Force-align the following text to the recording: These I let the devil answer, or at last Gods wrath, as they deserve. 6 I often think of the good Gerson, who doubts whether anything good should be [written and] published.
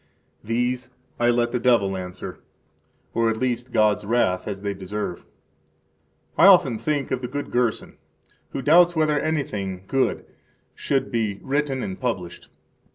These 0.43 0.89
I 1.19 1.29
let 1.29 1.51
the 1.51 1.59
devil 1.59 1.95
answer, 1.95 2.39
or 3.13 3.29
at 3.29 3.39
last 3.39 3.71
Gods 3.71 4.03
wrath, 4.03 4.47
as 4.47 4.61
they 4.61 4.73
deserve. 4.73 5.19
6 5.19 5.27
I 6.39 6.47
often 6.47 6.79
think 6.79 7.11
of 7.11 7.21
the 7.21 7.27
good 7.27 7.51
Gerson, 7.51 7.99
who 8.49 8.63
doubts 8.63 8.95
whether 8.95 9.19
anything 9.19 9.83
good 9.87 10.25
should 10.73 11.11
be 11.11 11.39
[written 11.43 11.83
and] 11.83 11.99
published. 11.99 12.47